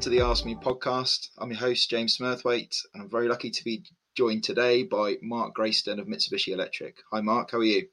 [0.00, 1.28] welcome to the Ask Me podcast.
[1.36, 3.84] I'm your host, James Smurthwaite, and I'm very lucky to be
[4.16, 6.96] joined today by Mark Grayston of Mitsubishi Electric.
[7.12, 7.86] Hi, Mark, how are you?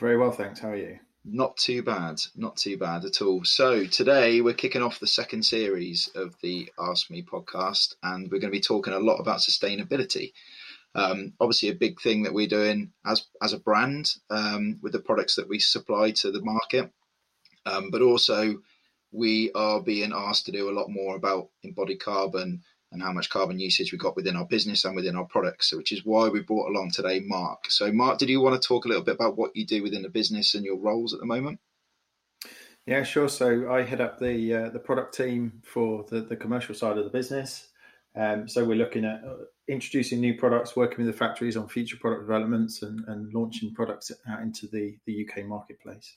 [0.00, 0.58] Very well, thanks.
[0.58, 0.98] How are you?
[1.24, 3.44] Not too bad, not too bad at all.
[3.44, 8.40] So, today we're kicking off the second series of the Ask Me podcast, and we're
[8.40, 10.32] going to be talking a lot about sustainability.
[10.96, 14.98] Um, obviously, a big thing that we're doing as as a brand um, with the
[14.98, 16.90] products that we supply to the market,
[17.66, 18.62] um, but also
[19.12, 23.30] we are being asked to do a lot more about embodied carbon and how much
[23.30, 26.40] carbon usage we got within our business and within our products, which is why we
[26.40, 27.70] brought along today Mark.
[27.70, 30.02] So, Mark, did you want to talk a little bit about what you do within
[30.02, 31.60] the business and your roles at the moment?
[32.86, 33.28] Yeah, sure.
[33.28, 37.04] So I head up the uh, the product team for the, the commercial side of
[37.04, 37.68] the business.
[38.16, 41.96] Um, so we're looking at uh, introducing new products, working with the factories on future
[41.96, 46.16] product developments, and, and launching products out into the, the UK marketplace.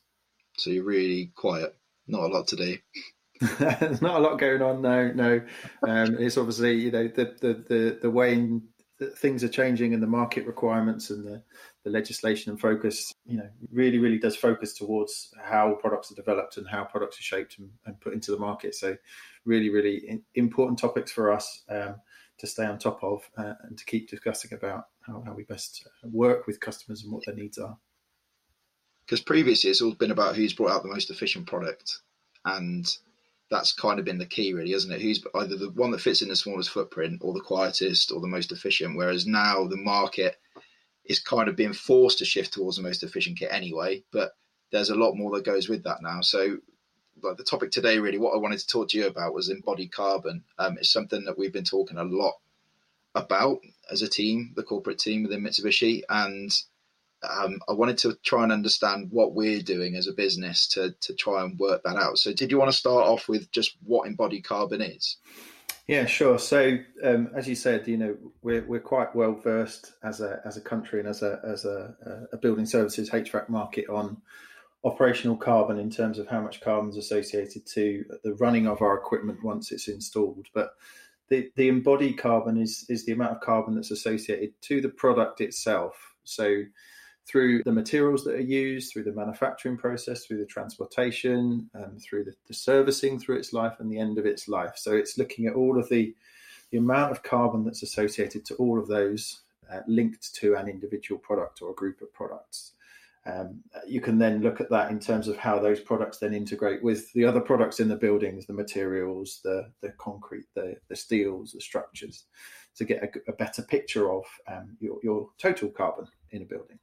[0.58, 1.76] So you're really quiet
[2.08, 2.78] not a lot to do.
[3.60, 4.82] There's not a lot going on.
[4.82, 5.42] No, no.
[5.88, 8.62] Um, it's obviously you know the the the, the way in,
[9.00, 11.44] the things are changing and the market requirements and the,
[11.84, 13.12] the legislation and focus.
[13.26, 17.24] You know, really, really does focus towards how products are developed and how products are
[17.24, 18.76] shaped and, and put into the market.
[18.76, 18.96] So,
[19.46, 21.64] really, really important topics for us.
[21.70, 21.96] Um,
[22.40, 25.88] to stay on top of uh, and to keep discussing about how, how we best
[26.04, 27.78] work with customers and what their needs are
[29.06, 32.00] because previously it's all been about who's brought out the most efficient product,
[32.46, 32.86] and
[33.50, 35.02] that's kind of been the key, really, isn't it?
[35.02, 38.28] Who's either the one that fits in the smallest footprint, or the quietest, or the
[38.28, 38.98] most efficient.
[38.98, 40.38] Whereas now the market
[41.06, 44.32] is kind of being forced to shift towards the most efficient kit anyway, but
[44.72, 46.22] there's a lot more that goes with that now.
[46.22, 46.58] So,
[47.22, 49.92] like the topic today, really, what I wanted to talk to you about was embodied
[49.92, 50.44] carbon.
[50.58, 52.36] Um, it's something that we've been talking a lot
[53.16, 53.60] about
[53.92, 56.52] as a team, the corporate team within Mitsubishi, and
[57.24, 61.14] um, I wanted to try and understand what we're doing as a business to to
[61.14, 62.18] try and work that out.
[62.18, 65.18] So, did you want to start off with just what embodied carbon is?
[65.88, 66.40] Yeah, sure.
[66.40, 70.58] So, um, as you said, you know, we're we're quite well versed as a as
[70.58, 74.22] a country and as a as a, a building services HVAC market on
[74.86, 78.98] operational carbon in terms of how much carbon is associated to the running of our
[78.98, 80.48] equipment once it's installed.
[80.54, 80.72] But
[81.30, 85.42] the, the embodied carbon is is the amount of carbon that's associated to the product
[85.42, 86.14] itself.
[86.24, 86.64] So
[87.26, 92.26] through the materials that are used, through the manufacturing process, through the transportation, um, through
[92.26, 94.74] the, the, servicing through its life and the end of its life.
[94.76, 96.14] So it's looking at all of the,
[96.72, 99.42] the amount of carbon that's associated to all of those
[99.72, 102.74] uh, linked to an individual product or a group of products.
[103.26, 106.84] Um, you can then look at that in terms of how those products then integrate
[106.84, 111.54] with the other products in the buildings, the materials, the, the concrete, the, the steels,
[111.54, 112.26] the structures,
[112.76, 116.80] to get a, a better picture of um, your, your total carbon in a building.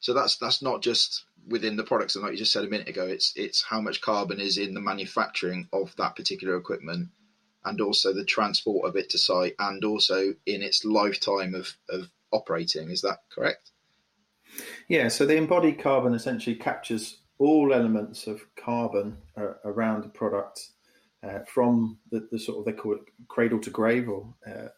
[0.00, 2.88] So that's that's not just within the products, and like you just said a minute
[2.88, 7.08] ago, it's it's how much carbon is in the manufacturing of that particular equipment,
[7.64, 12.10] and also the transport of it to site, and also in its lifetime of of
[12.32, 12.90] operating.
[12.90, 13.70] Is that correct?
[14.88, 15.08] Yeah.
[15.08, 20.68] So the embodied carbon essentially captures all elements of carbon uh, around the product,
[21.22, 24.68] uh, from the, the, sort of they call it cradle to grave, or uh,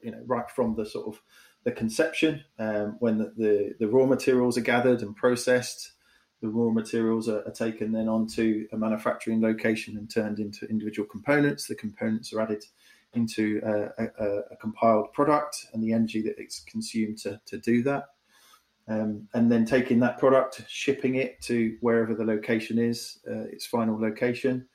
[0.00, 1.20] you know, right from the sort of
[1.64, 5.92] the conception, um, when the, the, the, raw materials are gathered and processed,
[6.40, 11.08] the raw materials are, are, taken then onto a manufacturing location and turned into individual
[11.08, 11.66] components.
[11.66, 12.64] The components are added
[13.14, 17.82] into a, a, a compiled product and the energy that it's consumed to, to do
[17.84, 18.06] that.
[18.88, 23.64] Um, and then taking that product, shipping it to wherever the location is, uh, its
[23.64, 24.66] final location.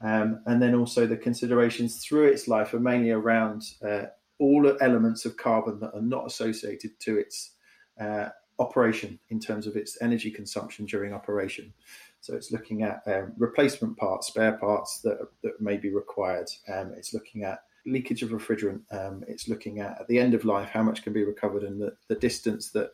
[0.00, 4.06] Um, and then also the considerations through its life are mainly around uh,
[4.38, 7.52] all elements of carbon that are not associated to its
[8.00, 8.28] uh,
[8.58, 11.72] operation in terms of its energy consumption during operation.
[12.20, 16.48] So it's looking at um, replacement parts, spare parts that, that may be required.
[16.72, 18.82] Um, it's looking at leakage of refrigerant.
[18.92, 21.80] Um, it's looking at at the end of life how much can be recovered and
[21.80, 22.90] the, the distance that,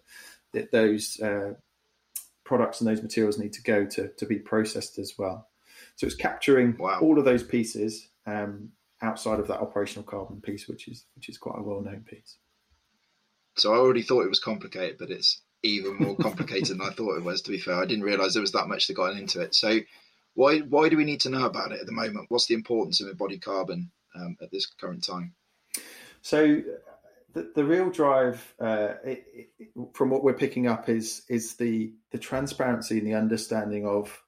[0.52, 1.54] that those uh,
[2.44, 5.48] products and those materials need to go to, to be processed as well.
[5.96, 6.98] So it's capturing wow.
[7.02, 8.70] all of those pieces um,
[9.02, 12.36] outside of that operational carbon piece, which is which is quite a well known piece.
[13.56, 17.16] So I already thought it was complicated, but it's even more complicated than I thought
[17.16, 17.42] it was.
[17.42, 19.54] To be fair, I didn't realise there was that much that got into it.
[19.54, 19.80] So
[20.34, 22.26] why why do we need to know about it at the moment?
[22.28, 25.34] What's the importance of embodied carbon um, at this current time?
[26.22, 26.62] So
[27.32, 29.26] the, the real drive uh, it,
[29.58, 34.22] it, from what we're picking up is is the the transparency and the understanding of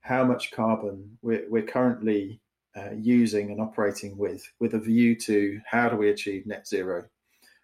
[0.00, 2.40] how much carbon we're, we're currently
[2.76, 7.04] uh, using and operating with, with a view to how do we achieve net zero,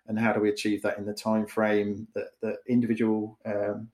[0.07, 3.89] and how do we achieve that in the time frame that, that individual um,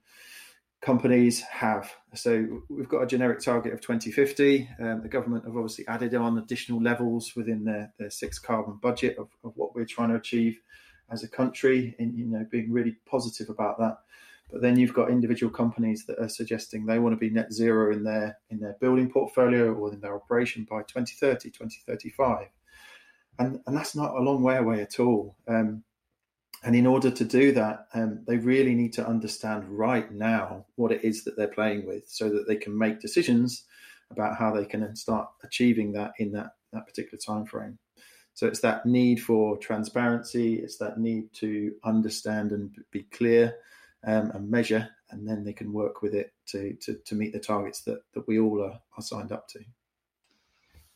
[0.81, 1.91] companies have.
[2.15, 4.69] So we've got a generic target of 2050.
[4.79, 9.17] Um, the government have obviously added on additional levels within their, their six carbon budget
[9.17, 10.59] of, of what we're trying to achieve
[11.11, 13.97] as a country, and you know, being really positive about that.
[14.51, 17.93] But then you've got individual companies that are suggesting they want to be net zero
[17.93, 22.47] in their in their building portfolio or in their operation by 2030, 2035.
[23.37, 25.35] And, and that's not a long way away at all.
[25.47, 25.83] Um,
[26.63, 30.91] and in order to do that, um, they really need to understand right now what
[30.91, 33.63] it is that they're playing with so that they can make decisions
[34.11, 37.77] about how they can start achieving that in that, that particular time frame.
[38.33, 43.55] So it's that need for transparency, it's that need to understand and be clear
[44.03, 47.39] um, and measure, and then they can work with it to, to, to meet the
[47.39, 49.59] targets that, that we all are, are signed up to.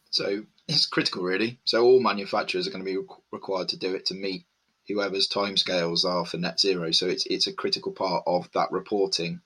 [0.09, 1.59] So it's critical, really.
[1.65, 4.45] So all manufacturers are going to be required to do it to meet
[4.87, 6.91] whoever's timescales are for net zero.
[6.91, 9.41] So it's it's a critical part of that reporting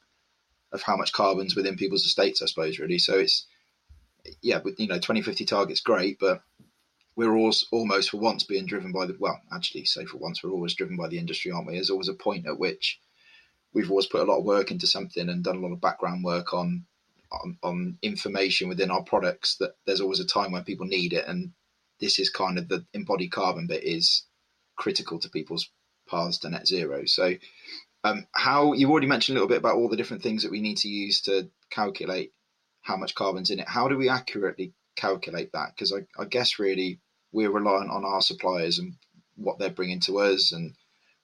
[0.71, 2.99] of how much carbon's within people's estates, I suppose, really.
[2.99, 3.45] So it's
[4.41, 6.41] yeah, but you know, 2050 target's great, but
[7.15, 10.51] we're always, almost for once being driven by the well, actually, say for once we're
[10.51, 11.73] always driven by the industry, aren't we?
[11.73, 12.99] There's always a point at which
[13.77, 16.23] we've always put a lot of work into something and done a lot of background
[16.23, 16.85] work on
[17.31, 21.27] on, on information within our products that there's always a time when people need it
[21.27, 21.51] and
[21.99, 24.23] this is kind of the embodied carbon bit is
[24.75, 25.69] critical to people's
[26.09, 27.05] paths to net zero.
[27.05, 27.35] So,
[28.03, 30.61] um, how you already mentioned a little bit about all the different things that we
[30.61, 32.31] need to use to calculate
[32.81, 33.67] how much carbon's in it.
[33.67, 35.71] How do we accurately calculate that?
[35.75, 37.01] Because I, I guess really
[37.31, 38.93] we're reliant on our suppliers and
[39.35, 40.73] what they're bringing to us and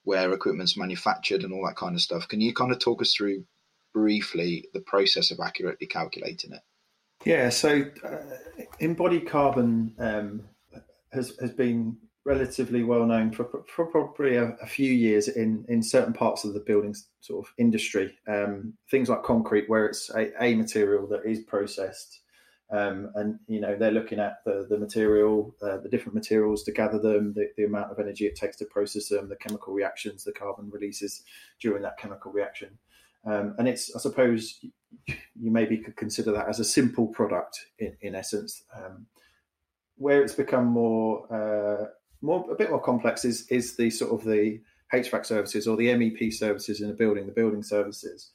[0.04, 2.28] where equipment's manufactured and all that kind of stuff.
[2.28, 3.44] Can you kind of talk us through
[3.92, 6.60] briefly the process of accurately calculating it?
[7.24, 8.16] Yeah, so uh,
[8.80, 10.42] embodied carbon um,
[11.12, 15.82] has has been relatively well known for, for probably a, a, few years in, in
[15.82, 18.16] certain parts of the building sort of industry.
[18.26, 22.20] Um, things like concrete, where it's a, a material that is processed,
[22.70, 26.72] um, and you know they're looking at the the material, uh, the different materials to
[26.72, 30.24] gather them, the, the amount of energy it takes to process them, the chemical reactions,
[30.24, 31.22] the carbon releases
[31.60, 32.78] during that chemical reaction.
[33.26, 34.60] Um, and it's, I suppose,
[35.06, 38.62] you maybe could consider that as a simple product in, in essence.
[38.74, 39.06] Um,
[39.96, 41.86] where it's become more uh,
[42.20, 44.60] more a bit more complex is is the sort of the
[44.92, 48.30] HVAC services or the MEP services in a building, the building services.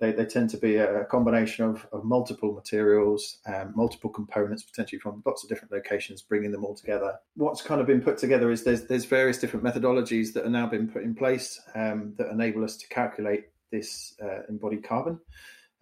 [0.00, 4.98] They, they tend to be a combination of, of multiple materials, um, multiple components, potentially
[4.98, 7.18] from lots of different locations, bringing them all together.
[7.34, 10.66] What's kind of been put together is there's there's various different methodologies that are now
[10.66, 15.20] been put in place um, that enable us to calculate this uh, embodied carbon.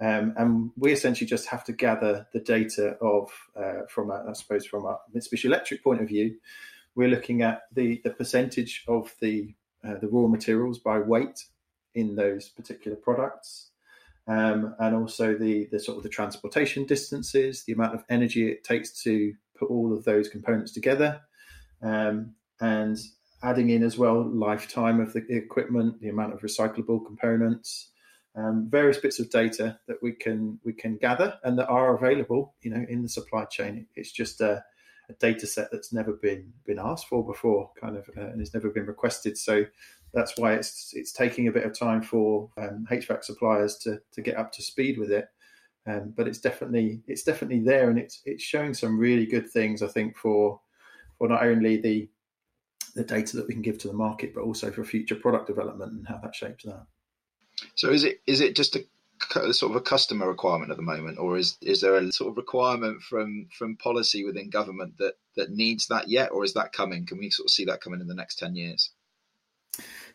[0.01, 4.33] Um, and we essentially just have to gather the data of, uh, from a, I
[4.33, 6.37] suppose, from a Mitsubishi Electric point of view,
[6.95, 9.55] we're looking at the, the percentage of the,
[9.85, 11.45] uh, the raw materials by weight
[11.95, 13.68] in those particular products.
[14.29, 18.63] Um, and also the, the sort of the transportation distances, the amount of energy it
[18.63, 21.23] takes to put all of those components together,
[21.83, 22.99] um, and
[23.43, 27.91] adding in as well lifetime of the equipment, the amount of recyclable components,
[28.37, 32.55] um, various bits of data that we can we can gather and that are available,
[32.61, 33.87] you know, in the supply chain.
[33.97, 34.63] It's just a
[35.11, 38.55] a data set that's never been been asked for before, kind of, uh, and it's
[38.55, 39.39] never been requested.
[39.39, 39.65] So
[40.13, 44.23] that's why it's it's taking a bit of time for um, HVAC suppliers to to
[44.23, 45.29] get up to speed with it.
[45.87, 49.83] Um, but it's definitely it's definitely there, and it's it's showing some really good things.
[49.83, 50.61] I think for
[51.19, 52.09] for not only the
[52.95, 55.93] the data that we can give to the market, but also for future product development
[55.93, 56.85] and how that shapes that.
[57.75, 58.85] So is it is it just a
[59.53, 62.37] sort of a customer requirement at the moment, or is is there a sort of
[62.37, 67.07] requirement from from policy within government that that needs that yet, or is that coming?
[67.07, 68.91] Can we sort of see that coming in the next ten years?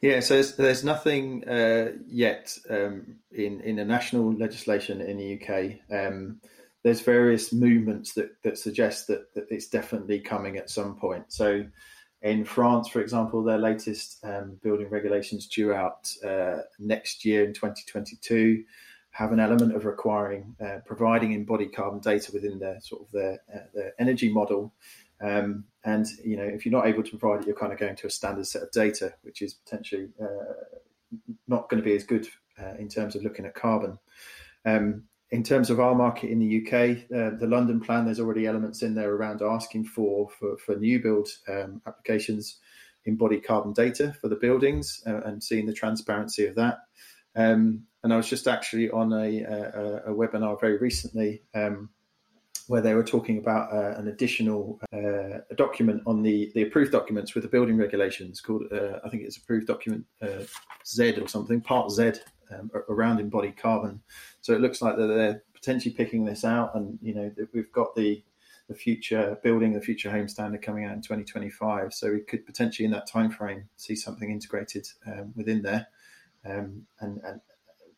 [0.01, 5.39] Yeah, so there's, there's nothing uh, yet um, in in the national legislation in the
[5.39, 5.79] UK.
[5.89, 6.41] Um,
[6.83, 11.31] there's various movements that that suggest that, that it's definitely coming at some point.
[11.31, 11.65] So
[12.21, 17.53] in France, for example, their latest um, building regulations due out uh, next year in
[17.53, 18.63] 2022
[19.11, 23.39] have an element of requiring uh, providing embodied carbon data within their sort of their,
[23.53, 24.73] uh, their energy model.
[25.23, 27.95] Um, and you know, if you're not able to provide it, you're kind of going
[27.95, 30.53] to a standard set of data, which is potentially uh,
[31.47, 32.27] not going to be as good
[32.61, 33.97] uh, in terms of looking at carbon.
[34.65, 38.45] Um, in terms of our market in the UK, uh, the London plan, there's already
[38.45, 42.59] elements in there around asking for for, for new build um, applications
[43.05, 46.79] embodied carbon data for the buildings uh, and seeing the transparency of that.
[47.35, 51.89] Um, and I was just actually on a, a, a webinar very recently um,
[52.67, 57.35] where they were talking about uh, an additional uh, document on the, the approved documents
[57.35, 60.43] with the building regulations called, uh, I think it's approved document uh,
[60.85, 62.13] Z or something, Part Z
[62.51, 64.01] um, around embodied carbon.
[64.41, 67.95] So it looks like that they're potentially picking this out, and you know we've got
[67.95, 68.23] the
[68.69, 71.93] the future building the future home standard coming out in 2025.
[71.93, 75.87] So we could potentially in that time frame see something integrated um, within there,
[76.45, 77.41] um, and, and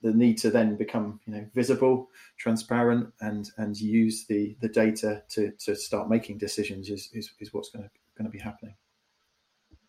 [0.02, 5.24] the need to then become you know visible, transparent, and and use the the data
[5.30, 8.76] to to start making decisions is is, is what's going to going to be happening.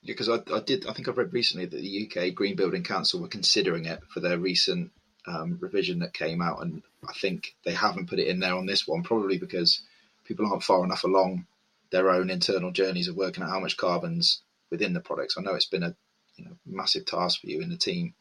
[0.02, 2.84] Yeah, because I, I did I think I've read recently that the UK Green Building
[2.84, 4.92] Council were considering it for their recent
[5.26, 8.66] um, revision that came out, and I think they haven't put it in there on
[8.66, 9.82] this one, probably because
[10.24, 11.46] people aren't far enough along
[11.90, 15.36] their own internal journeys of working out how much carbon's within the products.
[15.38, 15.94] I know it's been a
[16.36, 18.14] you know, massive task for you in the team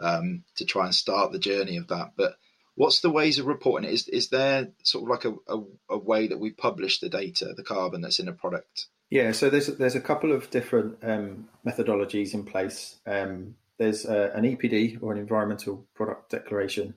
[0.00, 2.12] um, to try and start the journey of that.
[2.16, 2.36] But
[2.74, 3.94] what's the ways of reporting it?
[3.94, 7.54] Is is there sort of like a, a, a way that we publish the data,
[7.56, 8.86] the carbon that's in a product?
[9.10, 12.98] Yeah, so there's there's a couple of different um, methodologies in place.
[13.06, 16.94] Um, there's uh, an EPD or an environmental product declaration,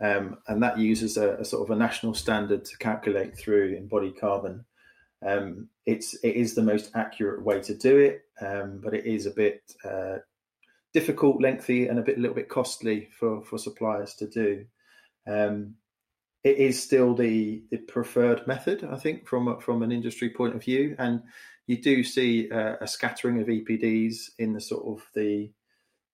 [0.00, 4.18] um, and that uses a, a, sort of a national standard to calculate through embodied
[4.20, 4.64] carbon.
[5.26, 9.26] Um, it's it is the most accurate way to do it, um, but it is
[9.26, 10.18] a bit uh,
[10.96, 14.64] difficult, lengthy, and a bit a little bit costly for for suppliers to do.
[15.26, 15.74] Um,
[16.42, 20.64] it is still the the preferred method, I think, from from an industry point of
[20.64, 21.24] view, and
[21.66, 25.50] you do see uh, a scattering of EPDs in the sort of the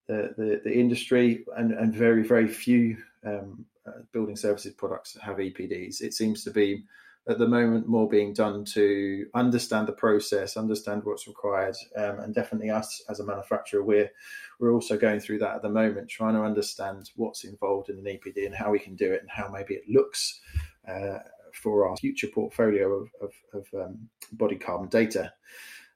[0.08, 5.36] the, the, the industry, and, and very very few um, uh, building services products have
[5.36, 6.00] EPDs.
[6.00, 6.86] It seems to be
[7.28, 12.34] at the moment more being done to understand the process, understand what's required, um, and
[12.34, 14.10] definitely us as a manufacturer, we're
[14.58, 18.04] we're also going through that at the moment, trying to understand what's involved in an
[18.04, 20.40] EPD and how we can do it and how maybe it looks
[20.88, 21.18] uh,
[21.54, 25.32] for our future portfolio of, of, of um, body carbon data.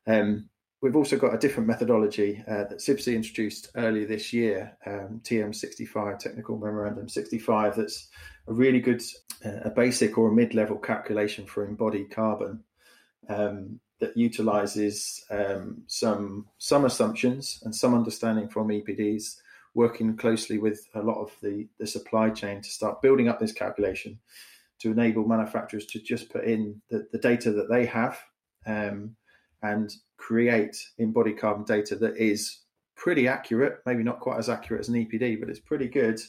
[0.07, 0.49] Um,
[0.83, 6.19] we've also got a different methodology uh, that CIBSE introduced earlier this year, um, TM65,
[6.19, 8.09] Technical Memorandum 65, that's
[8.47, 9.03] a really good,
[9.45, 12.63] uh, a basic or a mid-level calculation for embodied carbon
[13.29, 19.37] um, that utilizes um, some some assumptions and some understanding from EPDs,
[19.75, 23.53] working closely with a lot of the, the supply chain to start building up this
[23.53, 24.19] calculation
[24.79, 28.19] to enable manufacturers to just put in the, the data that they have
[28.67, 29.17] um,
[29.63, 32.61] and create embodied carbon data that is
[32.97, 36.21] pretty accurate, maybe not quite as accurate as an EPD, but it's pretty good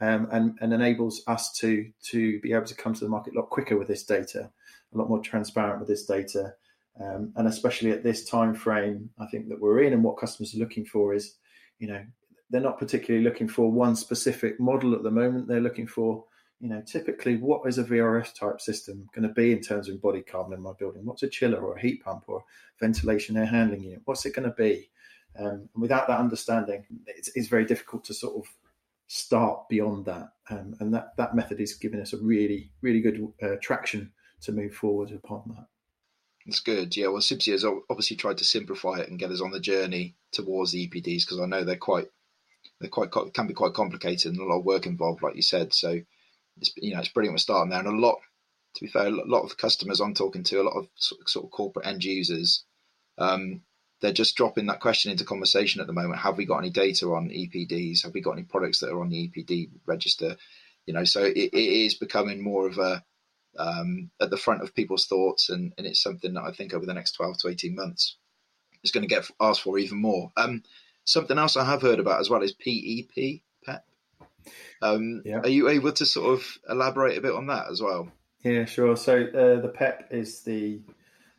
[0.00, 3.38] um, and, and enables us to to be able to come to the market a
[3.38, 4.50] lot quicker with this data,
[4.92, 6.54] a lot more transparent with this data,
[7.00, 10.54] um, and especially at this time frame, I think that we're in and what customers
[10.54, 11.36] are looking for is,
[11.78, 12.04] you know,
[12.50, 15.48] they're not particularly looking for one specific model at the moment.
[15.48, 16.24] They're looking for,
[16.64, 19.92] you know, typically what is a VRF type system going to be in terms of
[19.92, 21.04] embodied carbon in my building?
[21.04, 22.42] What's a chiller or a heat pump or
[22.80, 24.00] ventilation air handling unit?
[24.06, 24.88] What's it going to be?
[25.38, 28.50] Um, and without that understanding, it's, it's very difficult to sort of
[29.08, 30.30] start beyond that.
[30.48, 34.52] Um, and that, that method is giving us a really, really good uh, traction to
[34.52, 35.66] move forward upon that.
[36.46, 36.96] It's good.
[36.96, 37.08] Yeah.
[37.08, 40.72] Well, CIBSE has obviously tried to simplify it and get us on the journey towards
[40.72, 42.06] the EPDs because I know they're quite,
[42.80, 45.74] they're quite, can be quite complicated and a lot of work involved, like you said.
[45.74, 46.00] So,
[46.58, 47.80] it's, you know, it's brilliant we're starting there.
[47.80, 48.18] And a lot,
[48.76, 51.50] to be fair, a lot of customers I'm talking to, a lot of sort of
[51.50, 52.64] corporate end users,
[53.18, 53.62] um,
[54.00, 56.20] they're just dropping that question into conversation at the moment.
[56.20, 58.02] Have we got any data on EPDs?
[58.02, 60.36] Have we got any products that are on the EPD register?
[60.86, 63.02] You know, so it, it is becoming more of a
[63.56, 66.84] um, at the front of people's thoughts, and, and it's something that I think over
[66.84, 68.16] the next twelve to eighteen months
[68.82, 70.32] is going to get asked for even more.
[70.36, 70.62] Um,
[71.04, 73.42] something else I have heard about as well is PEP.
[74.82, 75.38] Um, yeah.
[75.38, 78.10] Are you able to sort of elaborate a bit on that as well?
[78.42, 78.96] Yeah, sure.
[78.96, 80.80] So uh, the PEP is the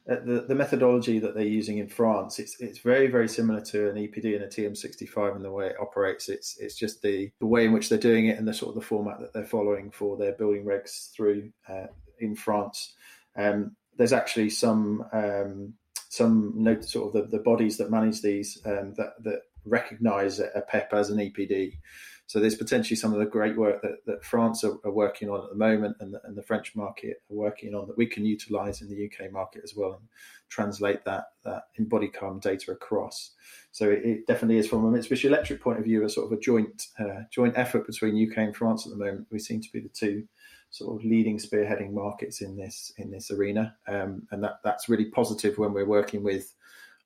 [0.08, 3.90] uh, the, the methodology that they're using in France, it's it's very very similar to
[3.90, 6.30] an EPD and a TM65 in the way it operates.
[6.30, 8.76] It's it's just the, the way in which they're doing it and the sort of
[8.76, 11.88] the format that they're following for their building regs through uh,
[12.20, 12.94] in France.
[13.36, 15.74] Um, there's actually some um,
[16.10, 20.64] some note sort of the, the bodies that manage these um, that that recognise a
[20.70, 21.80] PEP as an EPD.
[22.28, 25.44] So there's potentially some of the great work that, that France are, are working on
[25.44, 28.26] at the moment and the, and the, French market are working on that we can
[28.26, 30.08] utilise in the UK market as well and
[30.50, 33.32] translate that, that embodied carbon data across.
[33.72, 36.38] So it, it, definitely is from a Mitsubishi Electric point of view a sort of
[36.38, 39.28] a joint uh, joint effort between UK and France at the moment.
[39.30, 40.28] We seem to be the two
[40.72, 45.06] sort of leading spearheading markets in this in this arena, um, and that that's really
[45.06, 46.54] positive when we're working with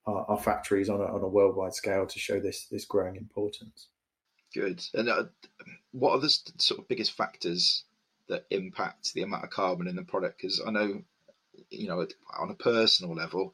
[0.05, 3.87] our, our factories on a, on a worldwide scale to show this this growing importance.
[4.53, 4.83] Good.
[4.93, 5.25] And uh,
[5.91, 7.83] what are the sort of biggest factors
[8.27, 10.37] that impact the amount of carbon in the product?
[10.37, 11.03] Because I know,
[11.69, 12.05] you know,
[12.37, 13.53] on a personal level,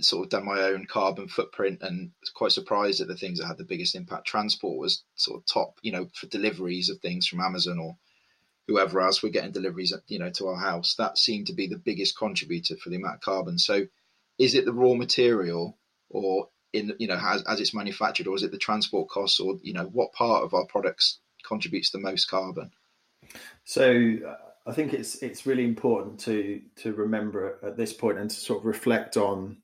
[0.00, 3.46] sort of done my own carbon footprint and was quite surprised at the things that
[3.46, 4.26] had the biggest impact.
[4.26, 7.96] Transport was sort of top, you know, for deliveries of things from Amazon or
[8.66, 10.94] whoever else we're getting deliveries, you know, to our house.
[10.96, 13.58] That seemed to be the biggest contributor for the amount of carbon.
[13.58, 13.86] So,
[14.38, 15.78] is it the raw material,
[16.10, 19.58] or in you know as, as it's manufactured, or is it the transport costs, or
[19.62, 22.70] you know what part of our products contributes the most carbon?
[23.64, 24.18] So
[24.66, 28.60] I think it's it's really important to to remember at this point and to sort
[28.60, 29.58] of reflect on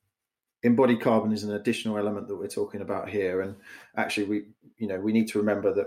[0.62, 3.56] embodied carbon is an additional element that we're talking about here and
[3.96, 4.44] actually we
[4.78, 5.86] you know we need to remember that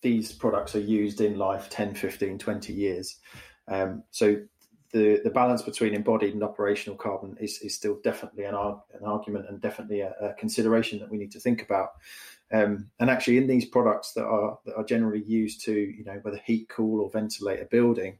[0.00, 3.16] these products are used in life 10 15 20 years
[3.68, 4.36] um, so
[4.92, 9.04] the the balance between embodied and operational carbon is, is still definitely an, arg- an
[9.04, 11.90] argument and definitely a, a consideration that we need to think about
[12.52, 16.18] um, and actually in these products that are that are generally used to you know
[16.22, 18.18] whether heat cool or ventilate a building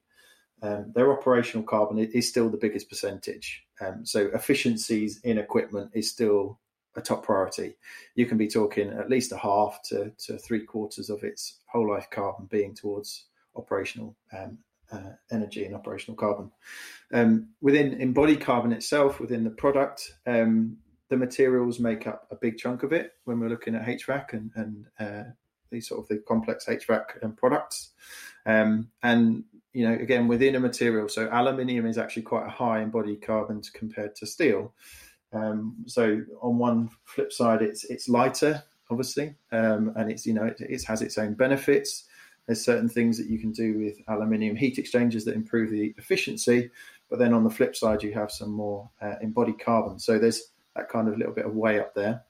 [0.62, 3.64] um, their operational carbon is still the biggest percentage.
[3.80, 6.58] Um, so efficiencies in equipment is still
[6.96, 7.76] a top priority.
[8.16, 11.88] You can be talking at least a half to, to three quarters of its whole
[11.88, 14.58] life carbon being towards operational um,
[14.92, 16.50] uh, energy and operational carbon.
[17.12, 20.78] Um, within embodied carbon itself, within the product, um,
[21.08, 24.50] the materials make up a big chunk of it when we're looking at HVAC and,
[24.54, 25.30] and uh,
[25.70, 27.90] these sort of the complex HVAC and products.
[28.46, 32.80] Um, and you know, again, within a material, so aluminium is actually quite a high
[32.80, 34.74] embodied carbon compared to steel.
[35.32, 40.44] Um, so on one flip side, it's it's lighter, obviously, um, and it's you know
[40.44, 42.07] it, it, has its own benefits.
[42.48, 46.70] There's certain things that you can do with aluminium heat exchangers that improve the efficiency,
[47.10, 49.98] but then on the flip side, you have some more uh, embodied carbon.
[49.98, 52.22] So there's that kind of little bit of way up there.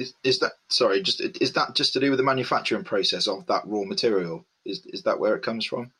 [0.00, 1.00] Is, is that sorry?
[1.00, 4.44] Just is that just to do with the manufacturing process of that raw material?
[4.64, 5.92] Is is that where it comes from?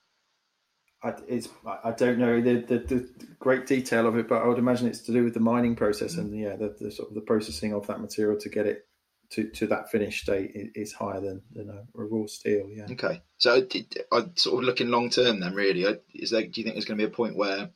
[1.05, 1.49] I, it's
[1.85, 5.03] I don't know the, the, the great detail of it, but I would imagine it's
[5.03, 7.87] to do with the mining process and yeah, the, the sort of the processing of
[7.87, 8.87] that material to get it
[9.33, 12.69] to, to that finished state is higher than, than a, a raw steel.
[12.71, 12.87] Yeah.
[12.91, 13.23] Okay.
[13.39, 13.67] So
[14.13, 15.55] I sort of looking long term then.
[15.55, 16.43] Really, is there?
[16.43, 17.71] Do you think there's going to be a point where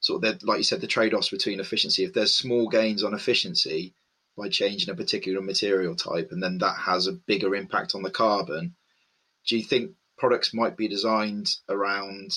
[0.00, 2.04] sort of like you said, the trade offs between efficiency?
[2.04, 3.94] If there's small gains on efficiency
[4.36, 8.10] by changing a particular material type, and then that has a bigger impact on the
[8.10, 8.74] carbon,
[9.46, 12.32] do you think products might be designed around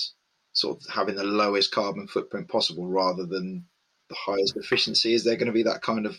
[0.52, 3.66] sort of having the lowest carbon footprint possible rather than
[4.08, 5.12] the highest efficiency?
[5.12, 6.16] Is there going to be that kind of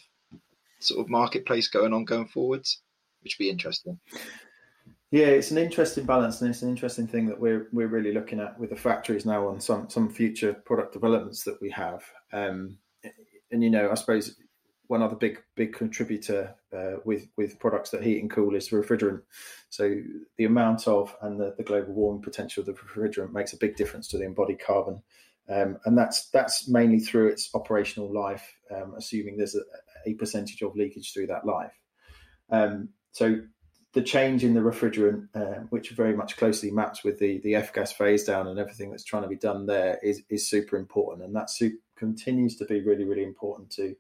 [0.80, 2.82] sort of marketplace going on going forwards,
[3.22, 4.00] which would be interesting?
[5.12, 8.40] Yeah, it's an interesting balance, and it's an interesting thing that we're we're really looking
[8.40, 12.04] at with the factories now on some some future product developments that we have.
[12.32, 12.78] Um,
[13.52, 14.36] and you know, I suppose
[14.86, 19.22] one other big big contributor uh, with with products that heat and cool is refrigerant.
[19.70, 20.02] So
[20.38, 23.76] the amount of and the, the global warming potential of the refrigerant makes a big
[23.78, 25.02] difference to the embodied carbon,
[25.48, 29.62] um, and that's that's mainly through its operational life, um, assuming there's a,
[30.06, 31.74] a, percentage of leakage through that life.
[32.50, 33.42] Um, so
[33.94, 37.74] the change in the refrigerant, uh, which very much closely maps with the the F
[37.74, 41.26] gas phase down and everything that's trying to be done there, is is super important,
[41.26, 41.50] and that
[41.96, 43.96] continues to be really really important to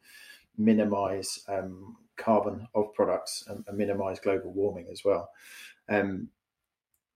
[0.58, 5.30] minimize um, carbon of products and, and, minimize global warming as well.
[5.88, 6.28] Um,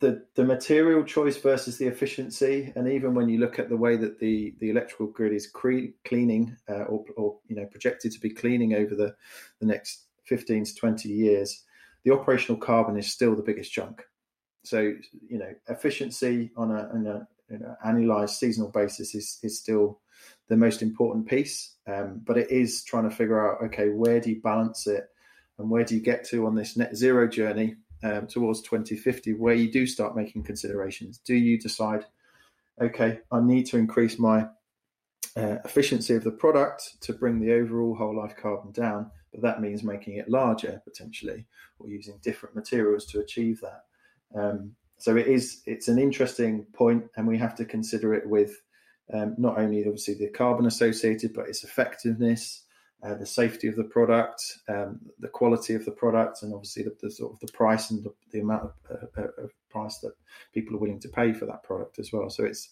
[0.04, 3.96] the, the material choice versus the efficiency, and even when you look at the way
[3.96, 8.20] that the, the electrical grid is cre- cleaning uh, or, or you know projected to
[8.20, 9.16] be cleaning over the,
[9.62, 11.64] the next 15 to 20 years,
[12.04, 14.04] the operational carbon is still the biggest chunk.
[14.66, 14.94] So
[15.30, 20.02] you know efficiency on a, on a you know, annualized seasonal basis is, is still
[20.50, 21.76] the most important piece.
[21.88, 25.06] Um, but it is trying to figure out, okay, where do you balance it
[25.60, 29.54] and where do you get to on this net zero journey um, towards 2050, where
[29.54, 31.20] you do start making considerations?
[31.20, 32.06] Do you decide,
[32.82, 34.48] okay, I need to increase my
[35.36, 39.62] uh, efficiency of the product to bring the overall whole life carbon down, but that
[39.62, 41.46] means making it larger potentially
[41.80, 43.84] or using different materials to achieve that.
[44.36, 48.62] Um, so it is it's an interesting point, and we have to consider it with
[49.14, 52.64] um, not only obviously the carbon associated, but its effectiveness,
[53.04, 56.96] uh, the safety of the product, um, the quality of the product, and obviously the,
[57.02, 60.14] the sort of the price and the, the amount of, uh, uh, of, price that
[60.54, 62.30] people are willing to pay for that product as well.
[62.30, 62.70] So it's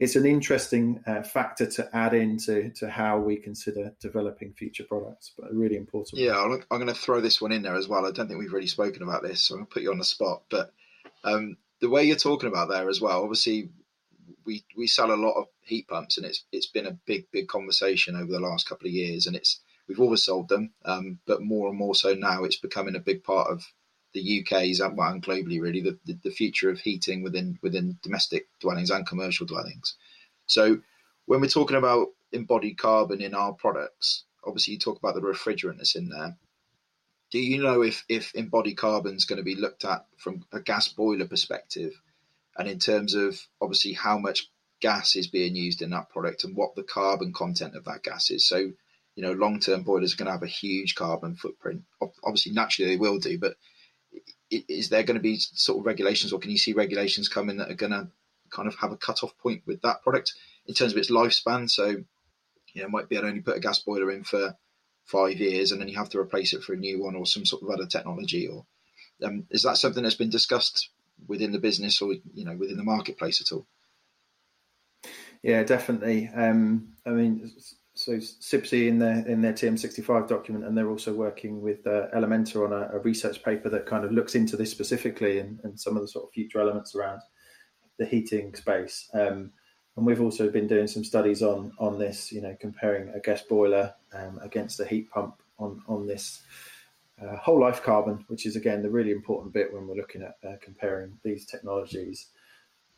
[0.00, 5.32] it's an interesting uh, factor to add into to how we consider developing future products,
[5.38, 6.22] but really important.
[6.22, 8.06] Yeah, I'm, I'm going to throw this one in there as well.
[8.06, 9.98] I don't think we've really spoken about this, so I'm going to put you on
[9.98, 10.72] the spot, but.
[11.24, 13.70] Um, the way you're talking about there as well, obviously
[14.44, 17.48] we we sell a lot of heat pumps, and it's it's been a big big
[17.48, 21.42] conversation over the last couple of years, and it's we've always sold them, um, but
[21.42, 23.64] more and more so now, it's becoming a big part of
[24.14, 28.48] the UK's and, and globally really the, the, the future of heating within within domestic
[28.60, 29.96] dwellings and commercial dwellings.
[30.46, 30.78] So
[31.26, 35.76] when we're talking about embodied carbon in our products, obviously you talk about the refrigerant
[35.78, 36.36] that's in there.
[37.30, 40.60] Do you know if if embodied carbon is going to be looked at from a
[40.60, 41.92] gas boiler perspective,
[42.56, 44.48] and in terms of obviously how much
[44.80, 48.30] gas is being used in that product and what the carbon content of that gas
[48.30, 48.48] is?
[48.48, 48.72] So,
[49.18, 51.82] you know, long term boilers are going to have a huge carbon footprint.
[52.22, 53.56] Obviously, naturally they will do, but
[54.48, 57.68] is there going to be sort of regulations, or can you see regulations coming that
[57.68, 58.06] are going to
[58.52, 60.34] kind of have a cut-off point with that product
[60.66, 61.68] in terms of its lifespan?
[61.68, 61.96] So,
[62.74, 64.54] you know, might be to only put a gas boiler in for
[65.04, 67.44] five years, and then you have to replace it for a new one or some
[67.44, 68.46] sort of other technology.
[68.46, 68.66] Or
[69.24, 70.90] um, is that something that's been discussed
[71.26, 73.66] within the business or you know within the marketplace at all?
[75.42, 76.30] Yeah, definitely.
[76.32, 77.50] Um, I mean,
[77.98, 82.64] so CIBSE in their in their TM65 document, and they're also working with uh, Elementa
[82.64, 85.96] on a, a, research paper that kind of looks into this specifically and, and, some
[85.96, 87.22] of the sort of future elements around
[87.98, 89.08] the heating space.
[89.14, 89.50] Um,
[89.96, 93.42] and we've also been doing some studies on on this, you know, comparing a gas
[93.42, 96.42] boiler um, against a heat pump on on this
[97.20, 100.36] uh, whole life carbon, which is again the really important bit when we're looking at
[100.48, 102.28] uh, comparing these technologies.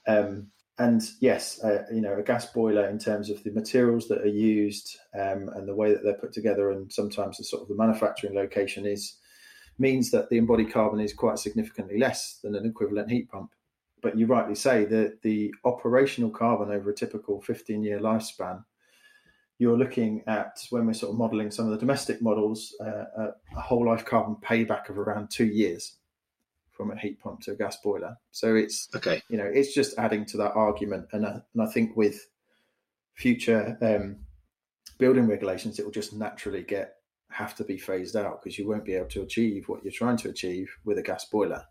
[0.07, 4.23] Um, and yes, uh, you know, a gas boiler in terms of the materials that
[4.23, 7.69] are used um, and the way that they're put together, and sometimes the sort of
[7.69, 9.19] the manufacturing location is
[9.79, 13.51] means that the embodied carbon is quite significantly less than an equivalent heat pump.
[14.03, 18.65] But you rightly say that the operational carbon over a typical 15 year lifespan,
[19.59, 23.05] you're looking at when we're sort of modeling some of the domestic models, uh,
[23.55, 25.99] a whole life carbon payback of around two years
[26.81, 28.17] from a heat pump to a gas boiler.
[28.31, 29.21] So it's okay.
[29.29, 32.27] You know, it's just adding to that argument, and uh, and I think with
[33.13, 34.17] future um,
[34.97, 36.95] building regulations, it will just naturally get
[37.29, 40.17] have to be phased out because you won't be able to achieve what you're trying
[40.17, 41.63] to achieve with a gas boiler.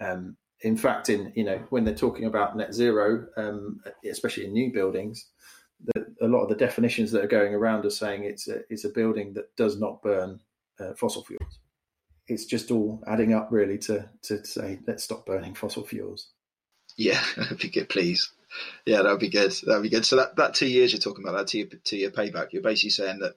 [0.00, 4.52] Um, in fact, in you know when they're talking about net zero, um, especially in
[4.52, 5.26] new buildings,
[5.86, 8.84] the, a lot of the definitions that are going around are saying it's a, it's
[8.84, 10.38] a building that does not burn
[10.78, 11.58] uh, fossil fuels
[12.28, 16.28] it's just all adding up really to to say let's stop burning fossil fuels.
[16.96, 18.32] Yeah, that'd be good, please.
[18.84, 19.52] Yeah, that'd be good.
[19.64, 20.06] That'd be good.
[20.06, 22.90] So that, that two years you're talking about, that two two year payback, you're basically
[22.90, 23.34] saying that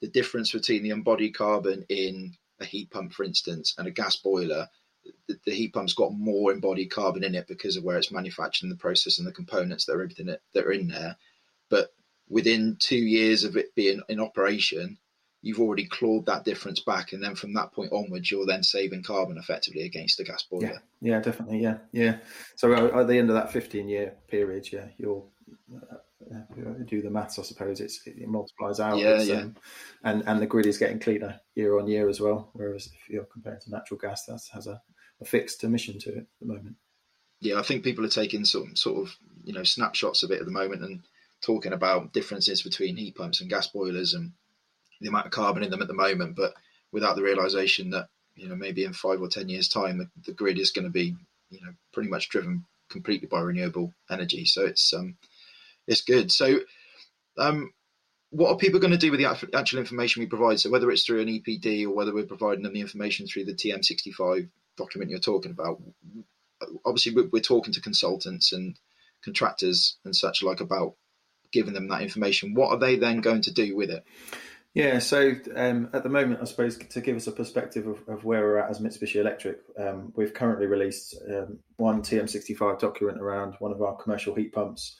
[0.00, 4.16] the difference between the embodied carbon in a heat pump, for instance, and a gas
[4.16, 4.68] boiler,
[5.28, 8.64] the, the heat pump's got more embodied carbon in it because of where it's manufactured
[8.64, 10.08] and the process and the components that are
[10.52, 11.16] that are in there.
[11.70, 11.94] But
[12.28, 14.98] within two years of it being in operation,
[15.44, 19.02] you've already clawed that difference back, and then from that point onwards, you're then saving
[19.02, 20.66] carbon effectively against the gas boiler.
[20.66, 22.16] Yeah, yeah, definitely, yeah, yeah.
[22.56, 25.30] So at the end of that 15 year period, yeah, you'll
[25.76, 25.96] uh,
[26.86, 27.38] do the maths.
[27.38, 28.98] I suppose it's it multiplies out.
[28.98, 29.40] Yeah, yeah.
[29.40, 29.56] Um,
[30.02, 32.50] and and the grid is getting cleaner year on year as well.
[32.54, 34.80] Whereas if you're comparing to natural gas, that has a,
[35.20, 36.76] a fixed emission to it at the moment.
[37.40, 40.46] Yeah, I think people are taking some sort of you know snapshots of it at
[40.46, 41.02] the moment and
[41.42, 44.32] talking about differences between heat pumps and gas boilers and
[45.04, 46.54] the amount of carbon in them at the moment, but
[46.90, 50.32] without the realization that you know maybe in five or ten years' time the, the
[50.32, 51.14] grid is going to be
[51.50, 54.44] you know pretty much driven completely by renewable energy.
[54.46, 55.16] So it's um
[55.86, 56.32] it's good.
[56.32, 56.60] So
[57.38, 57.72] um
[58.30, 60.58] what are people going to do with the actual information we provide?
[60.58, 63.54] So whether it's through an EPD or whether we're providing them the information through the
[63.54, 65.80] TM65 document you're talking about,
[66.84, 68.76] obviously we're, we're talking to consultants and
[69.22, 70.94] contractors and such like about
[71.52, 72.54] giving them that information.
[72.54, 74.04] What are they then going to do with it?
[74.74, 78.24] Yeah, so um, at the moment, I suppose to give us a perspective of, of
[78.24, 83.54] where we're at as Mitsubishi Electric, um, we've currently released um, one TM65 document around
[83.60, 84.96] one of our commercial heat pumps,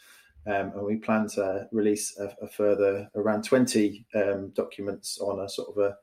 [0.47, 5.49] um, and we plan to release a, a further around 20 um, documents on a
[5.49, 5.97] sort of a,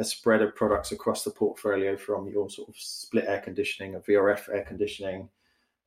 [0.00, 4.00] a, spread of products across the portfolio from your sort of split air conditioning, a
[4.00, 5.28] VRF air conditioning,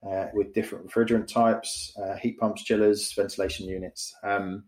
[0.08, 4.14] uh, with different refrigerant types, uh, heat pumps, chillers, ventilation units.
[4.24, 4.66] Um,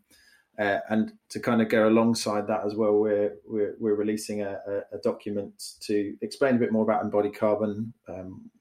[0.59, 4.59] uh, and to kind of go alongside that as well, we're we're, we're releasing a,
[4.91, 8.51] a, document to explain a bit more about embodied carbon, um,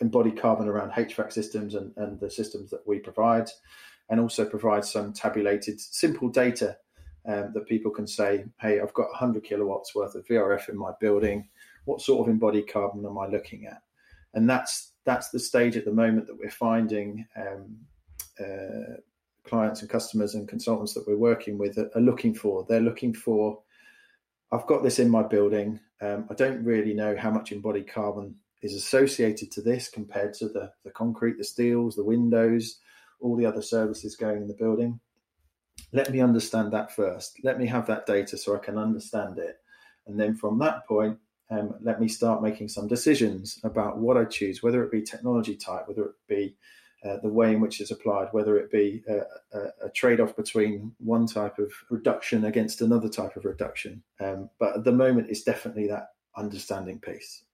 [0.00, 3.50] embodied carbon around HVAC systems and, and the systems that we provide,
[4.08, 6.76] and also provide some tabulated, simple data
[7.26, 10.92] um, that people can say, "Hey, I've got 100 kilowatts worth of VRF in my
[11.00, 11.48] building.
[11.86, 13.82] What sort of embodied carbon am I looking at?"
[14.34, 17.26] And that's that's the stage at the moment that we're finding.
[17.36, 17.78] Um,
[18.38, 19.00] uh,
[19.44, 22.64] clients and customers and consultants that we're working with are, looking for.
[22.68, 23.60] They're looking for,
[24.52, 25.80] I've got this in my building.
[26.00, 30.48] Um, I don't really know how much embodied carbon is associated to this compared to
[30.48, 32.78] the, the concrete, the steels, the windows,
[33.20, 34.98] all the other services going in the building.
[35.92, 37.38] Let me understand that first.
[37.42, 39.56] Let me have that data so I can understand it.
[40.06, 41.18] And then from that point,
[41.50, 45.56] um, let me start making some decisions about what I choose, whether it be technology
[45.56, 46.56] type, whether it be
[47.04, 50.34] uh, the way in which it's applied, whether it be a, a, a trade off
[50.36, 54.02] between one type of reduction against another type of reduction.
[54.20, 57.44] Um, but at the moment, it's definitely that understanding piece.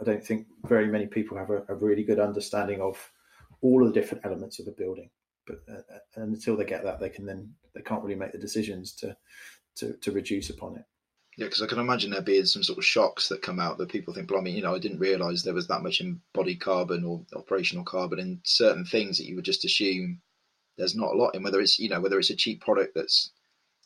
[0.00, 3.10] I don't think very many people have a, a really good understanding of
[3.62, 5.10] all of the different elements of a building.
[5.46, 8.38] But uh, uh until they get that, they can then they can't really make the
[8.38, 9.16] decisions to
[9.76, 10.84] to, to reduce upon it.
[11.38, 13.90] Yeah, because I can imagine there being some sort of shocks that come out that
[13.90, 17.24] people think, "Blimey, you know, I didn't realise there was that much embodied carbon or
[17.32, 20.20] operational carbon in certain things that you would just assume
[20.76, 21.44] there's not a lot in.
[21.44, 23.30] Whether it's you know whether it's a cheap product that's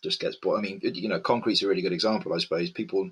[0.03, 0.61] just gets bought.
[0.61, 2.71] I mean, you know, concrete's a really good example, I suppose.
[2.71, 3.11] People,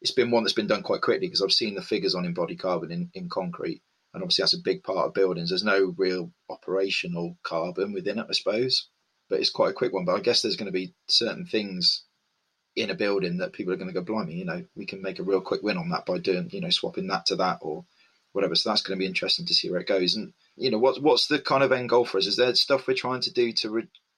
[0.00, 2.60] it's been one that's been done quite quickly because I've seen the figures on embodied
[2.60, 3.82] carbon in, in concrete,
[4.14, 5.50] and obviously that's a big part of buildings.
[5.50, 8.88] There's no real operational carbon within it, I suppose,
[9.28, 10.06] but it's quite a quick one.
[10.06, 12.03] But I guess there's going to be certain things
[12.76, 15.18] in a building that people are going to go, blimey, you know, we can make
[15.18, 17.84] a real quick win on that by doing, you know, swapping that to that or
[18.32, 18.54] whatever.
[18.54, 20.16] So that's going to be interesting to see where it goes.
[20.16, 22.26] And, you know, what, what's the kind of end goal for us?
[22.26, 23.70] Is there stuff we're trying to do to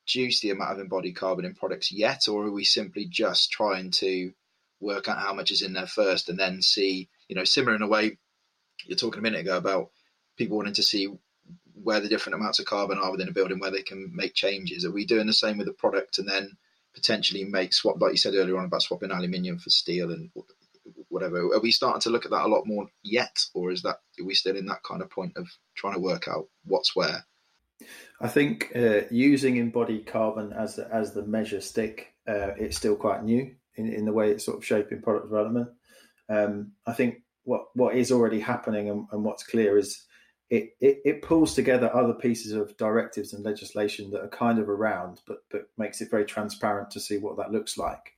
[0.06, 2.28] reduce the amount of embodied carbon in products yet?
[2.28, 4.32] Or are we simply just trying to
[4.80, 7.82] work out how much is in there first and then see, you know, similar in
[7.82, 8.16] a way
[8.84, 9.90] you're talking a minute ago about
[10.36, 11.08] people wanting to see
[11.82, 14.84] where the different amounts of carbon are within a building, where they can make changes.
[14.84, 16.56] Are we doing the same with the product and then
[16.96, 20.30] potentially make swap, like you said earlier on about swapping aluminium for steel and
[21.08, 21.38] whatever.
[21.38, 24.24] Are we starting to look at that a lot more yet, or is that are
[24.24, 27.26] we still in that kind of point of trying to work out what's where?
[28.20, 32.96] I think uh, using embodied carbon as the, as the measure stick, uh, it's still
[32.96, 35.68] quite new in, in the way it's sort of shaping product development.
[36.30, 40.05] Um, I think what what is already happening and, and what's clear is
[40.48, 44.68] it, it, it pulls together other pieces of directives and legislation that are kind of
[44.68, 48.12] around, but but makes it very transparent to see what that looks like.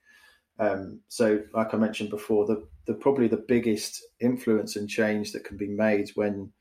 [0.59, 5.45] Um, so, like I mentioned before, the, the probably the biggest influence and change that
[5.45, 6.53] can be made when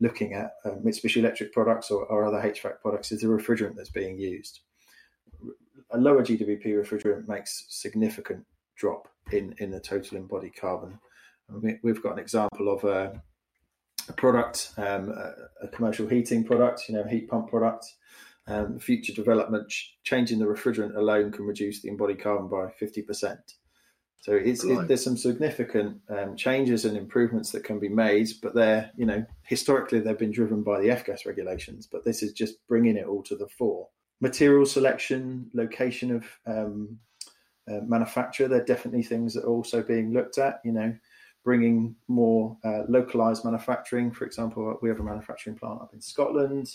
[0.00, 3.90] looking at uh, Mitsubishi Electric products or, or other HVAC products is the refrigerant that's
[3.90, 4.60] being used.
[5.92, 8.44] A lower GWP refrigerant makes significant
[8.76, 10.98] drop in in the total embodied carbon.
[11.82, 13.22] we've got an example of a
[14.08, 17.86] a product, um, a, a, commercial heating product, you know, heat pump product.
[18.46, 23.38] Um, future development, changing the refrigerant alone can reduce the embodied carbon by 50%.
[24.24, 28.54] So it's, it, there's some significant um, changes and improvements that can be made, but
[28.54, 32.66] they're, you know, historically they've been driven by the F-gas regulations, but this is just
[32.66, 33.88] bringing it all to the fore.
[34.22, 36.98] Material selection, location of um,
[37.70, 40.60] uh, manufacture, they're definitely things that are also being looked at.
[40.64, 40.96] You know,
[41.44, 44.10] bringing more uh, localized manufacturing.
[44.10, 46.74] For example, we have a manufacturing plant up in Scotland.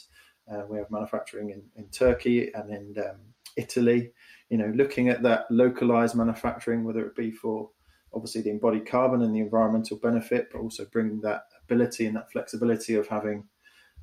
[0.50, 3.18] Uh, we have manufacturing in, in Turkey and in um,
[3.58, 4.12] Italy.
[4.50, 7.70] You know, looking at that localized manufacturing, whether it be for
[8.14, 12.32] obviously the embodied carbon and the environmental benefit, but also bringing that ability and that
[12.32, 13.44] flexibility of having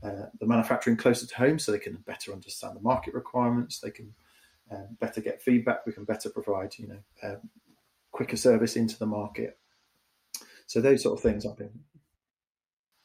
[0.03, 3.91] uh, the manufacturing closer to home so they can better understand the market requirements, they
[3.91, 4.13] can
[4.71, 7.37] uh, better get feedback, we can better provide, you know, uh,
[8.13, 9.59] quicker service into the market.
[10.67, 11.73] So those sort of things, I think.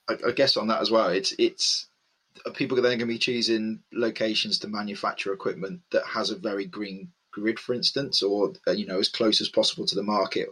[0.09, 1.87] I, I guess on that as well, it's it's
[2.55, 6.65] people are then going to be choosing locations to manufacture equipment that has a very
[6.65, 10.49] green grid, for instance, or uh, you know as close as possible to the market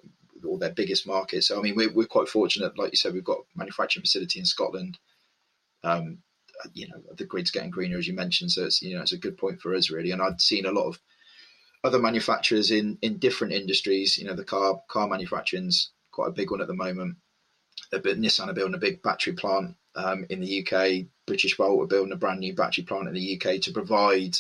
[0.48, 1.43] or their biggest market.
[1.43, 4.45] So I mean, we're we're quite fortunate, like you said, we've got manufacturing facility in
[4.45, 4.98] Scotland.
[5.84, 6.19] Um,
[6.74, 9.17] you know, the grid's getting greener as you mentioned, so it's you know it's a
[9.17, 10.12] good point for us really.
[10.12, 11.00] And I'd seen a lot of
[11.84, 14.17] other manufacturers in in different industries.
[14.17, 17.15] You know, the car car manufacturing's quite a big one at the moment.
[17.93, 21.05] Nissan are building a big battery plant um, in the UK.
[21.25, 24.36] British Britishvolt are building a brand new battery plant in the UK to provide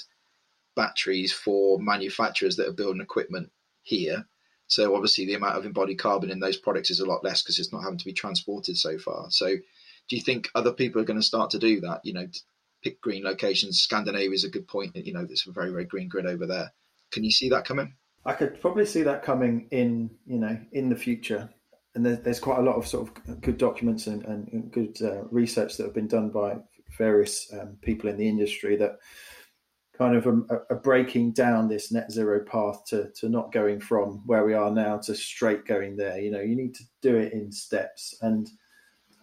[0.75, 3.49] batteries for manufacturers that are building equipment
[3.81, 4.25] here.
[4.67, 7.59] So obviously the amount of embodied carbon in those products is a lot less because
[7.59, 9.27] it's not having to be transported so far.
[9.29, 12.01] So do you think other people are going to start to do that?
[12.03, 12.27] You know,
[12.83, 13.79] pick green locations.
[13.79, 14.97] Scandinavia is a good point.
[14.97, 16.73] You know, there's a very very green grid over there.
[17.11, 17.95] Can you see that coming?
[18.25, 21.49] I could probably see that coming in, you know, in the future
[21.95, 25.23] and there's, there's quite a lot of sort of good documents and, and good uh,
[25.31, 26.57] research that have been done by
[26.97, 28.97] various um, people in the industry that
[29.97, 34.21] kind of are, are, breaking down this net zero path to, to not going from
[34.25, 36.19] where we are now to straight going there.
[36.19, 38.15] You know, you need to do it in steps.
[38.21, 38.49] And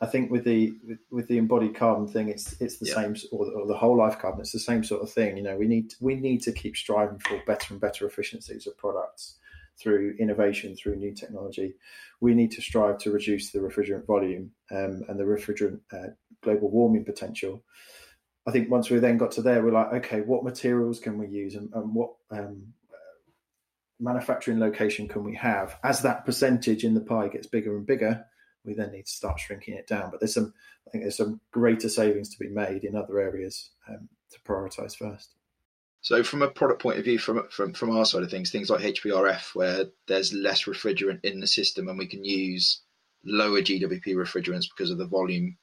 [0.03, 2.95] I think with the with, with the embodied carbon thing, it's it's the yeah.
[2.95, 5.39] same, or, or, the whole life carbon, it's the same sort of thing.
[5.39, 8.77] You know, we need we need to keep striving for better and better efficiencies of
[8.77, 9.37] products
[9.81, 11.75] through innovation, through new technology.
[12.21, 16.13] We need to strive to reduce the refrigerant volume um, and the refrigerant uh,
[16.43, 17.63] global warming potential.
[18.47, 21.29] I think once we then got to there, we're like, okay, what materials can we
[21.29, 22.73] use and, and what um,
[23.99, 25.79] manufacturing location can we have?
[25.83, 28.25] As that percentage in the pie gets bigger and bigger,
[28.65, 30.11] we then need to start shrinking it down.
[30.11, 30.55] But there's some,
[30.87, 34.97] I think there's some greater savings to be made in other areas um, to prioritise
[34.97, 35.35] first.
[36.07, 38.71] So, from a product point of view, from from from our side of things, things
[38.71, 42.81] like HVRF, where there's less refrigerant in the system, and we can use
[43.25, 45.57] lower GWP refrigerants because of the volume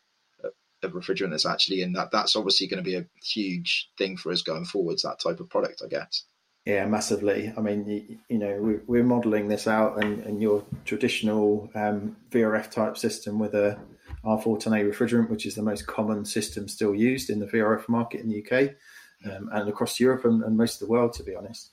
[0.83, 2.11] of refrigerant that's actually in that.
[2.11, 5.03] That's obviously going to be a huge thing for us going forwards.
[5.03, 6.25] That type of product, I guess.
[6.65, 7.53] Yeah, massively.
[7.55, 12.17] I mean, you, you know, we, are modelling this out, and, and your traditional um,
[12.31, 13.79] VRF type system with a
[14.25, 18.27] R410A refrigerant, which is the most common system still used in the VRF market in
[18.27, 18.75] the UK
[19.25, 21.71] um, and across Europe and, and, most of the world, to be honest.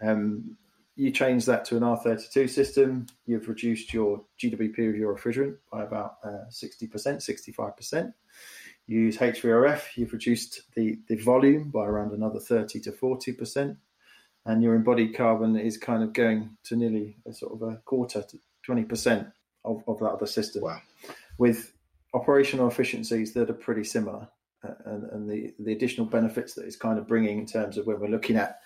[0.00, 0.56] Um,
[0.94, 5.84] you change that to an R32 system, you've reduced your GWP of your refrigerant by
[5.84, 8.12] about uh, 60%, 65%.
[8.86, 13.76] You use HVRF, you've reduced the, the volume by around another 30 to 40%
[14.44, 18.22] and your embodied carbon is kind of going to nearly a sort of a quarter
[18.22, 18.38] to
[18.68, 19.32] 20%
[19.64, 20.80] of, of that other system wow.
[21.38, 21.72] with
[22.14, 24.28] operational efficiencies that are pretty similar
[24.62, 28.00] and, and the, the additional benefits that it's kind of bringing in terms of when
[28.00, 28.60] we're looking at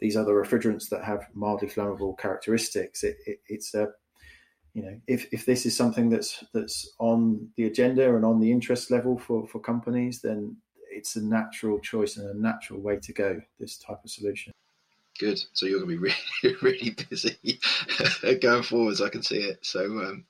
[0.00, 3.88] these other refrigerants that have mildly flammable characteristics it, it, it's a
[4.74, 8.50] you know if, if this is something that's that's on the agenda and on the
[8.50, 10.56] interest level for, for companies then
[10.90, 14.52] it's a natural choice and a natural way to go this type of solution
[15.18, 15.38] Good.
[15.52, 17.60] So you're going to be really, really busy
[18.40, 19.00] going forwards.
[19.00, 19.58] I can see it.
[19.62, 20.24] So um,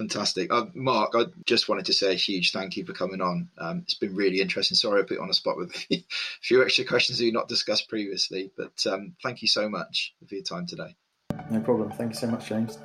[0.00, 0.50] fantastic.
[0.50, 3.50] Uh, Mark, I just wanted to say a huge thank you for coming on.
[3.58, 4.74] Um, it's been really interesting.
[4.74, 6.02] Sorry I put you on a spot with a
[6.40, 10.44] few extra questions we not discussed previously, but um, thank you so much for your
[10.44, 10.96] time today.
[11.50, 11.90] No problem.
[11.90, 12.78] Thank you so much, James.